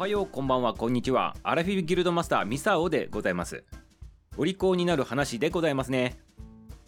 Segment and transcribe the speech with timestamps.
[0.00, 1.36] はようこんばんはこんにちは。
[1.42, 3.64] アラフィフギルドマスターミサオでございます。
[4.38, 6.16] お利口になる話でございますね。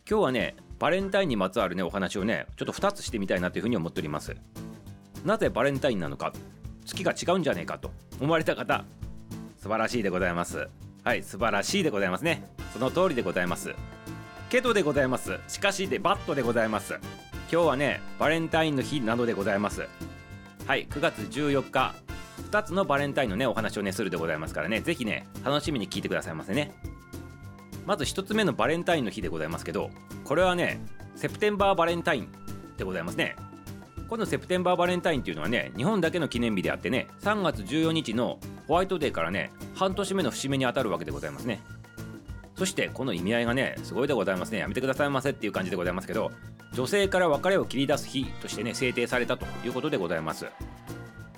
[0.08, 4.34] 今日はねバレンタインにまつわるねお話をねちょっと2つしてみたいなというふうに思っております。
[5.26, 6.32] なぜバレンタインなのか
[6.86, 8.82] 月が違うんじゃねえかと思われた方
[9.58, 10.66] 素晴らしいでございます。
[11.04, 12.42] はい素晴らしいでございますね。
[12.72, 13.74] その通りでございます。
[14.48, 15.38] けどでございます。
[15.48, 16.94] しかしでバットでございます。
[17.52, 19.86] 今日はねバレンタインの日などでございます。
[20.66, 21.94] はい9月14日。
[22.50, 24.80] 2つのバレンタインのねお話をねするでございますからね。
[24.80, 26.72] 是非ね楽しみに聞いてくださいませね。
[27.86, 29.90] まず1つ目のバレンタインの日でございますけど
[30.24, 30.80] これはね
[31.16, 32.28] セプテンバーバレンタイン
[32.76, 33.36] でございますね。
[34.08, 38.38] このセプテンバーバレンタインっていうのはね日本だけの記念日であってね3月14日の
[38.68, 41.62] ホワイトデーからね半年目の節目にあたるわけでございますね。
[42.56, 44.58] そしてこの意味合いがねすごいでございますね。
[44.58, 46.30] やめてくださいませっていう感じでございますけど
[46.74, 50.46] 女性から別れを切り出す日としてね制定されたということでございます。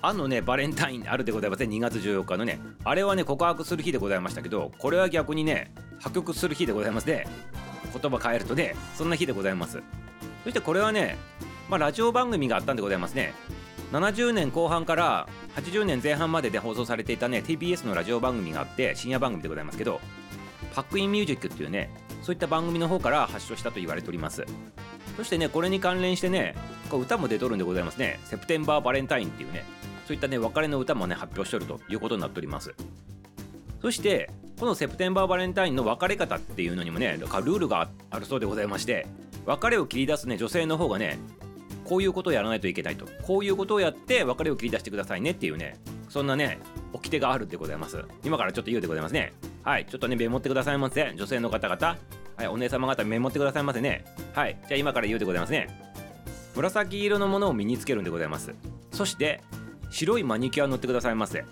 [0.07, 2.59] あのねバレンタインあるでございません、2月14日のね。
[2.83, 7.25] あれはね告白する日でございましたけどこれは逆にね破局する日でございますね。
[7.91, 9.81] 言葉変えるとねそんな日でございます。
[10.43, 11.17] そしてこれはね
[11.69, 13.33] まあラジオ番組があったんでございますね。
[13.93, 20.01] 70年後半から80年前半までで放送されていたね TBS のラジオ番組があって深夜番組でございますけど
[20.75, 21.89] パックインミュージックっていうね
[22.21, 24.45] そういった番組の方から発祥したと言われております。
[25.17, 26.55] そしてねこれに関連してね
[26.91, 28.19] 歌も出とるんでございますね。
[28.25, 29.65] セプテンバーバレンタインっていうね。
[30.05, 32.73] そういったね別れの歌もね発表しておるということになっております。
[33.81, 39.05] そしてこのセプテンバーバレンタインの別れ方っていうのにもねルールがあるそうでございまして
[39.45, 41.19] 別れを切り出すね女性の方がね
[41.83, 43.05] こういうことをやらないといけないと。
[43.23, 45.77] こういうことをやって別れを切り出してくださいねっていうね
[46.09, 46.59] そんなね
[46.93, 48.03] 掟があるでございます。
[48.23, 49.33] 今からちょっと言うでございますね。
[49.63, 51.97] はいちょっとねメモってくださいませ女性の方々。
[52.37, 54.05] はいお姉様方メモってくださいませね。
[54.33, 55.67] はいじゃあ今から言うでございますね。
[56.55, 58.55] 紫色のものを身につけるんでございます。
[58.91, 59.41] そして
[59.89, 61.45] 白いマニキュア塗ってくださいませ。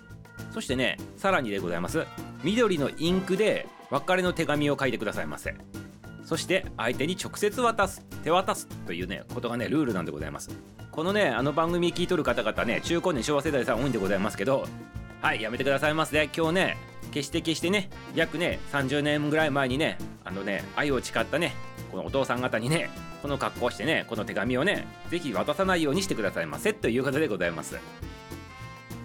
[0.52, 2.04] そしてねさらにでございます。
[2.42, 5.54] 緑のインクで別れの手紙を書いてくださいませ。
[6.24, 10.50] そして相手に直接渡す手渡すというねことがねルールなんでございます。
[10.94, 14.64] このねあの番組聞いとる方々ね中高年昭和世代さん多いんでございますけど
[15.20, 16.76] はいやめてくださいませ、ね、今日ね
[17.10, 21.52] 決して決してね約ね30年ぐらい前にねあのね愛を誓ったね
[21.94, 22.90] このお父さん方にね
[23.22, 27.78] この格好してねこの手紙をね是非渡さないようにしてくださいませということでございます。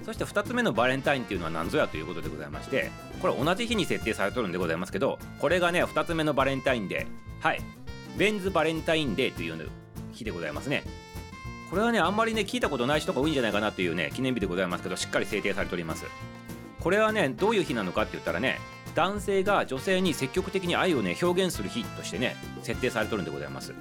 [0.06, 2.90] そして2つ目のバレンタインっていうのは何ぞやということでございまして
[3.22, 7.62] これ同じ日に設定されとるんでございますけどこれがね2つ目のバレンタインデーはい
[8.18, 9.70] ベンズバレンタインデーという
[10.12, 10.84] 日でございますね。
[11.70, 16.06] これはねあんまりね聞いたことない人が多いんじゃないかなというね記念日でございますけどしっかり制定されております。
[16.80, 18.58] これはねどういう日なのかって言ったらね
[18.96, 23.74] 男性が女性に積極的に愛をね表現する日としてね設定されとるんでございます。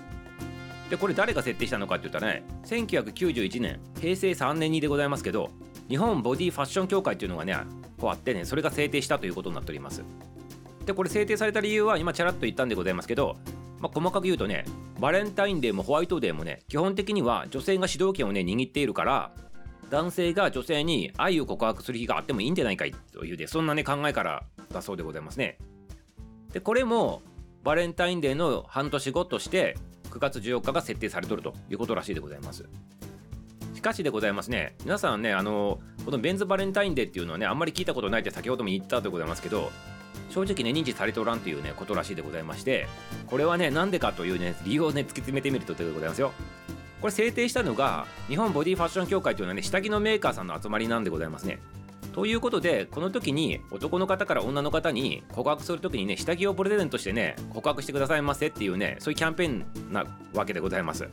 [0.90, 5.50] でこれ誰が設定したのかって言ったらね1991年平成3年にでございますけど
[5.88, 7.56] 日本ボディファッション協会っていうのがね
[8.00, 10.02] こうあってねそれが制定したということになっております。
[10.86, 13.36] でこれ制定された理由は今チャラッと言ったんでございますけど、
[13.78, 14.64] まあ、細かく言うとね
[14.98, 19.30] バレンタインデーもホワイトデーもね基本的には女性が主導権をね握っているから
[19.90, 25.58] 男性が女性に愛を告白する日があってもいいんじゃないかいというでそんなね考えからだそうでございますね。
[26.52, 27.22] でこれも
[27.62, 29.76] バレンタインデーの半年後として
[30.10, 32.68] 9月14日が設定されとるということらしいでございます。
[33.74, 39.70] しかしでございますね皆さんねあのこのベンズバレンタインデーっていうのはねあんまり聞いたことないって先ほども言ったでございますけど
[40.30, 42.88] 正直ね認知されておらんというねことらしいでございまして
[43.28, 46.32] これはねなんでかというね理由をね突き詰めてみるとでございますよ。
[47.00, 51.60] これ制定したのが日本ボディファッション協会というのはね下着のメーカーさんの集まりなんでございますね。
[52.18, 61.08] ということでこの時に男の方から女の方に告白する時にね下着をプレゼントしてね告白してくださいませっていうねそういうキャンペーンなわけでございます。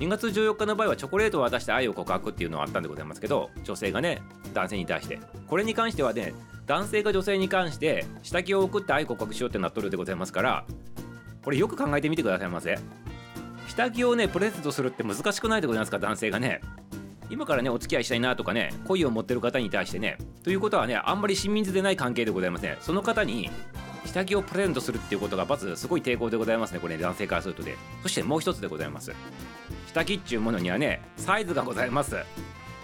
[0.00, 5.20] 2月14日の場合はチョコレートを渡して愛を告白っていうのはあったんでございますけど女性がね男性に対して。
[5.46, 6.34] これに関してはね
[6.66, 10.66] 男性が女性に関して下着を送って愛告白しようってなっとるでございますから
[11.44, 12.76] これよく考えてみてくださいませ。
[13.68, 16.60] 下着をねプレゼントするって難しくないでございますか男性がね。
[17.30, 22.76] 今からねお付き合いしたいなとかね恋を持ってる方に対してねということはねあんまり親密でない関係でございますね。
[22.80, 23.50] その方に
[24.04, 26.78] 下着をプレゼントするっていうことがまずすごい抵抗でございますね。
[26.78, 29.12] これ、ね、男性からするとでそしてもう一つでございます。
[29.88, 32.16] 下着っちゅうものにはねサイズがございます。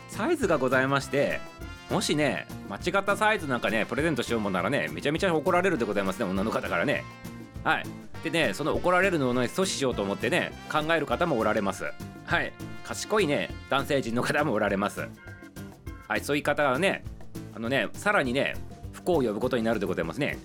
[0.08, 1.40] サイズがございまして
[1.90, 6.24] もしね間違ったサイズなんかねプレゼントしようもんならねめちゃめちゃ怒られるでございますね。
[6.24, 7.04] 女の方からね。
[7.62, 7.84] はい。
[8.24, 11.84] でねその怒られるのをね阻止しようと思ってね考える方もおられます。
[12.24, 12.52] はい。
[12.84, 15.08] 賢いね男性陣の方もおられます。
[16.08, 17.04] はいそういう方がね
[17.54, 18.54] あのねさらにね
[18.92, 20.38] 不幸を呼ぶことになるでございますね。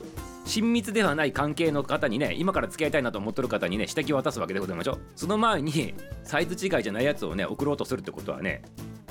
[0.45, 8.61] 親密ではない関係の方にね今から付き合いたいなと思ってる方にね下着を渡すわけでございましょうその前にサイズ違いじゃないやつをね送ろうとするってことはね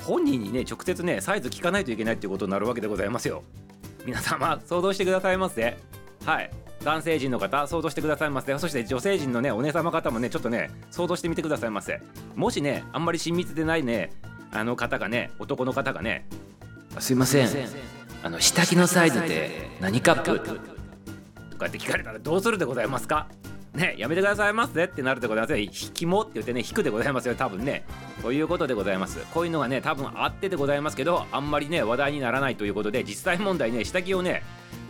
[0.01, 3.43] 本人にね直接ねサイズ聞かないといけないっていうことになるわけでございますよ。
[4.05, 5.77] 皆様想像してくださいませ。
[6.25, 6.64] はい。
[6.83, 8.57] 男性陣の方想像してくださいませ。
[8.59, 12.01] そして女性陣のねお姉様方もねちょっとね想像してみてくださいませ。
[12.35, 14.11] もしねあんまり親密でないね
[14.51, 16.27] あの方がね男の方がね。
[16.99, 17.49] すいません。
[18.23, 20.39] あの下着のサイズって何カップ？
[20.39, 23.27] とかって聞かれたらどうするでございますか？
[23.73, 24.85] ねやめてくださいませ。
[24.85, 25.57] ってなるでございますよ。
[25.57, 26.21] 引きも？
[26.21, 27.83] って言ってね引くでございますよ多分ね。
[28.21, 29.19] ということでございます。
[29.33, 34.43] こういうのがね多分あってでございますけどあんまりね話題にならないということで実際問題ね下着をね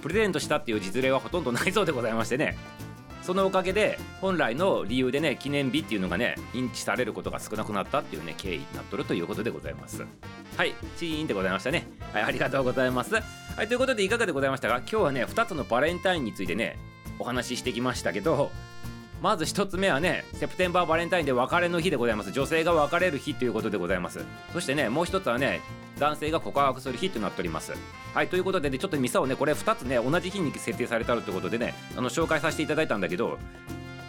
[0.05, 2.55] プレゼントしたっていう実例はほとんどないそうでございましてね。
[3.23, 10.05] そのおかげで本来の理由でね記念日っていうのがね認知されることが少なくなったっていうね経緯になっとるということでございます。
[10.55, 11.87] はいチーンでございましたね。
[12.13, 13.15] はいありがとうございます。
[13.15, 13.23] は
[13.63, 14.77] いということでいかがでございましたか？
[14.77, 16.77] 今日はね2つのバレンタインについてね
[17.17, 18.51] お話ししてきましたけど
[19.23, 22.31] まず1つ目はねセプテンバーバレンタインで別れの日でございます。
[22.31, 24.23] 女性が別れる日ということでございます。
[24.53, 25.61] そしてねもう1つはね
[25.99, 27.73] 男性が告白する日となっております。
[28.13, 33.37] はいということで、ね、ちょっとミサをねこれ2つね同じ日に設定されたということでねあの紹介させていただいたんだけど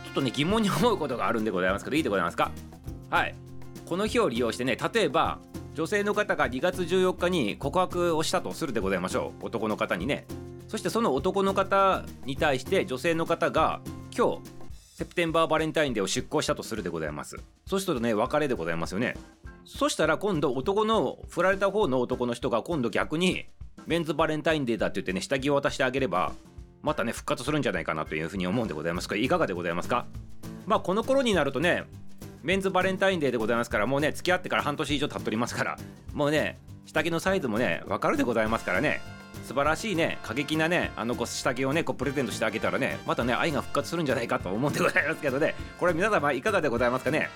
[0.05, 2.51] ちょっとね疑問に思うことがあるんでございますけどいいでございますか？
[3.11, 3.35] はい。
[3.85, 5.39] この日を利用してね例えば
[5.75, 9.47] 女性の方が2月14日に告白をしたとするでございましょう。
[9.47, 10.27] 男の方にね。
[10.69, 13.81] そしてその男の方に対して女性の方が
[14.17, 14.39] 今日
[14.97, 17.37] セプテンバーバレンタインデーを出航したとするでございます。
[17.67, 19.17] そうするとね別れでございますよね。
[19.67, 23.47] そしたら今度男の振られた方の男の人が今度逆に
[23.85, 26.33] メンズバレンタインデーだって言ってね下着を渡してあげれば
[26.83, 30.07] またね復活するんじゃないかなというふうに思うんでございますがいかがでございますか？
[30.67, 31.83] まあこの頃になるとね
[32.43, 35.77] メンズバレンタインデーでございますからもうね付き合ってから半年以上経っておりますから
[36.13, 39.01] もうね下着のサイズもね分かるでございますからね。
[39.45, 45.55] 素晴らしいね過激なねあの下着をねこうプレゼントしてあげたらねまたね愛が復活するんじゃないかと思うんでございますけどね。
[45.79, 47.29] これ皆様いかがでございますかね？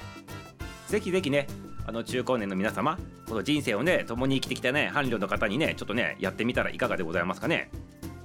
[0.88, 1.46] ぜひぜひね
[1.90, 2.96] あの中高年の皆様
[3.28, 7.68] この人生をね共に生きてきたね伴侶の方にねちょっとねやってみたらいかがでございますかね。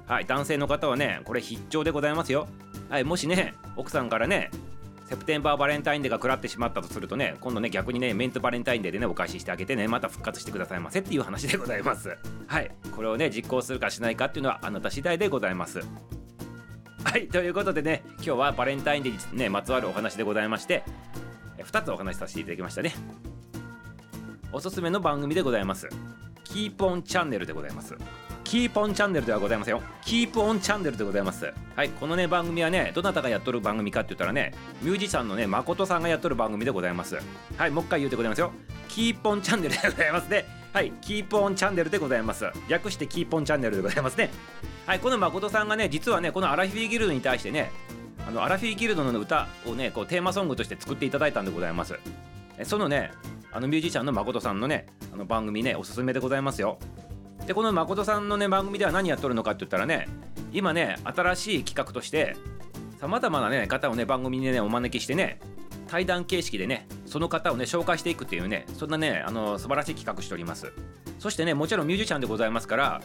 [0.06, 2.48] はい男性の方はねこれ必聴でございますよ。
[2.90, 4.52] はいもしね奥さんからね
[5.06, 12.16] セプテンバーバレンタインデーが食らってしまったとするとね今度ね逆にねメンツバレンタインデーでねお返ししてあげてねまた復活してくださいませっていう話でございます。
[12.46, 15.80] はいこれをね実行するかしないかっていうのはあなた次第でございます。
[17.04, 20.84] はいということでね今日はバレンタインデーにねまつわるお話でございまして
[21.58, 22.94] 2つお話しさせていただきましたね。
[24.56, 25.90] おすすめの番組でございます
[26.46, 27.94] キープオンチャンネルでございます
[28.46, 29.82] キープオンチャンネルではございませんよ。
[30.02, 31.52] キープオンチャンネルでございます。
[31.76, 34.54] はい、このね、番組はね、どなたがやっとる番組かって言ったらね、
[34.84, 37.18] ミュージシャンのね、誠さんがやっとる番組でございます。
[37.58, 38.52] はい、もう一回言うてございますよ。
[38.88, 40.46] キープオンチャンネルでございますね。
[40.72, 42.46] はい、キープオンチャンネルでございます。
[42.70, 44.30] 略してキープオンチャンネルでございますね。
[44.86, 47.72] はい、この誠さんがね、実はね、このアラフィフギルドに対してね、
[48.26, 52.00] あのアラフィフギルドの歌をね、こうテーマソングとして作っていただいたんでございます。
[52.64, 53.12] そのね、
[53.56, 56.78] あのミュージシャンの誠さんのね、あの番組ね、おすすめでございますよ。
[57.48, 60.10] でこの誠さんのね番組では何やっとるのかって言ったらね
[60.52, 62.36] 今ね新しい企画として
[63.00, 65.40] さまざまなね方をね番組にねお招きしてね
[65.88, 70.74] 対談形式でねその方をね紹介していくっていうねそんなねあの素晴らしい企画しております。
[71.20, 73.02] そしてねもちろんミュージシャンでございますから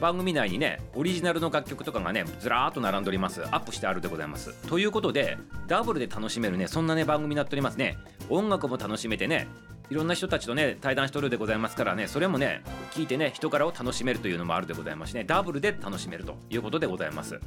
[0.00, 3.42] 番組内にねオリジナルの楽曲とかがねずらーっと並んでおります。
[3.42, 4.54] アップしてあるでございます。
[4.68, 5.36] ということで
[5.66, 7.98] ダブルで楽しめるねそんなね番組になっておりますね。
[8.28, 9.48] 音楽も楽しめてね
[9.90, 12.62] いろんな人たちとね対談しとるでございますからねそれもね
[12.92, 17.40] 聞いてね人からを楽しめるというのもあるでございますしねダブルで楽しめるということでございます。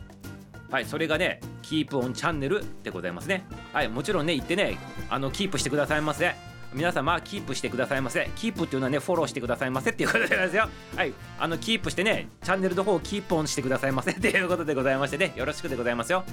[0.69, 3.45] はいそれがねキープオンチャンネルでございますね。
[3.71, 4.77] はいもちろんね行ってね
[5.09, 6.33] あのキープしてくださいませ。
[6.73, 8.29] 皆様キープしてくださいませ。
[8.35, 10.67] キープっていうのはねフォローしてくださいませっていうことでございますよ。
[10.95, 16.25] はいあのキープしてねチャンネルの方をキープオンしてくださいませ っていうことでございましてねよろしくでございますよ。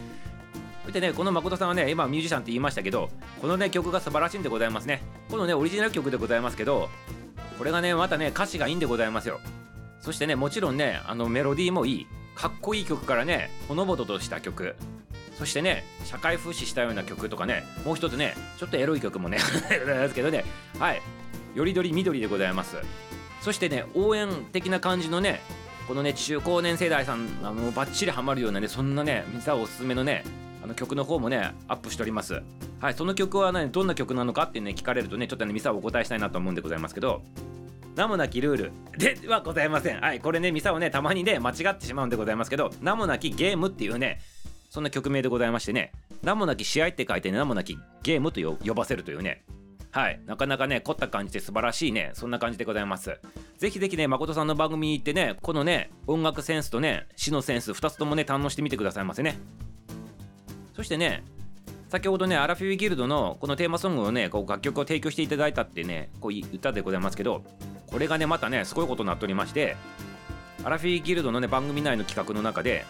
[0.90, 5.02] そしてね、この誠さんはね、今ミュージシャンって言いましたけど、このね、曲が素晴らしいんでございますね。
[5.30, 6.88] このね、オリジナル曲でございますけど、
[7.58, 9.38] これがね、またね、歌詞がいいんでございますよ。
[10.00, 12.06] そしてね、もちろんね、あのメロディーもいい。
[12.34, 14.74] かっこいい曲からね、ほのぼととした曲。
[15.38, 19.38] そしてね、社会風刺したような曲とかね、もう一つね、ちょっとエロい曲もね、
[19.78, 20.44] ございますけどね、
[20.80, 21.00] はい。
[21.54, 22.78] よりどり緑でございます。
[23.42, 25.40] そしてね、応援的な感じのね、
[25.86, 30.24] このね、中高年世代さん、あの、バッチリハマるようなね、そんなね、ミサおすすめのね、
[30.62, 32.42] あの曲の方もねアップしております。
[32.80, 37.22] はいその曲はねどんな曲なのかってね聞かれるとねちょっとねミサをお答えしたいなと思うんでございますけど
[37.96, 40.00] 名もなきルール ではございません。
[40.00, 44.20] はいこれねミサをねたまにね間違ってしまうんでございますけど名もなきゲームっていうね
[44.70, 49.42] そんな曲名でございましてね名もなき試合って書いて、ね、名もなきゲームと呼ばせるというね。
[49.92, 53.18] はいなかなかね凝った感じで素晴らしいねそんな感じでございます。
[53.58, 59.38] ぜひぜひね誠さんの番組に行ってねこのね音楽センスとね詩のセンス2つともね堪能してみてくださいませね。
[60.80, 61.22] そしてね
[61.90, 67.44] 先ほどねアラフィフギルドのこのテーマソングをねこう楽曲を提供していただいたってねこう言ったでございますけど
[67.86, 69.76] これがねまたねすごいことになっておりまして
[70.64, 72.86] アラフィーギルドのね番組内の企画の中で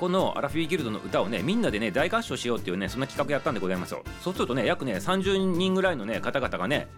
[0.00, 4.02] このアラフィーギルドの歌をねみんなでね大合唱しようっていうねそんな企画やったんでございますよ。
[4.22, 6.88] そうするとね約ね30人ぐらいのね方々がね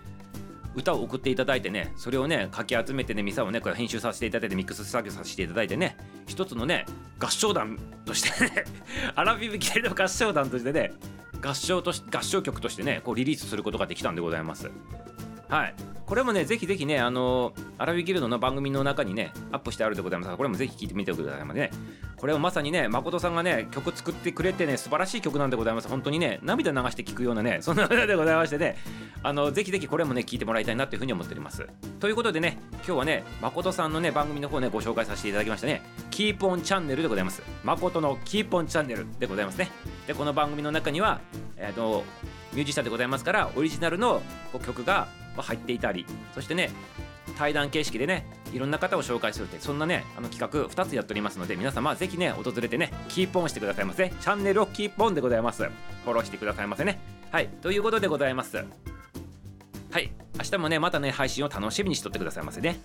[0.77, 6.85] 歌を送っていただいてねそれをねかき集めてねミサをねこれ編集させていただいてミックス作業させていただいてね一つのね
[7.19, 8.65] 合唱団としてね
[9.17, 10.93] アラビブ系の合唱団としてね
[11.43, 14.71] 合唱とし合唱曲としてねこうリリースすることができたんでございます。
[15.49, 15.75] はい。
[16.07, 21.71] これもねぜひぜひねあのアラビギルドの番組の中にねアップしてあるでございますからこれもぜひ聴いてみてくださいまね。
[22.17, 25.89] これをまさにね誠さんがね曲作ってくれてね素晴らしい曲なんでございます。
[25.89, 28.77] 本当にね涙流して聴くようなねそんな歌でございましてね。
[29.23, 31.67] あのぜひぜひこれもね聴いてもらいたいなというふうに思っております。
[31.99, 35.83] ということでね今日はね誠さんのね番組の方ねご紹介させていただきましたね。
[36.11, 37.43] キーポンチャンネルでございます。
[37.65, 39.71] 誠のキーポンチャンネルでございますね。
[40.07, 41.21] でこの番組の中には
[41.57, 42.05] えっ、ー、と
[42.53, 44.23] ミュージシャンでございますからオリジナルの
[44.65, 45.09] 曲が
[45.43, 46.71] 入っていたりそしてね
[47.37, 54.09] 対談形式でねいろんな方を紹介するってそんなねあの企画2つやっておりますので皆様ぜひね訪れてねキーポンしてくださいませ。
[54.09, 55.65] チャンネルをキーポンでございます。
[55.65, 57.01] フォローしてくださいませね。
[57.31, 58.57] はいということでございます。
[58.57, 62.79] はい明日もねまたね配信を楽しみにしとってくださいませね。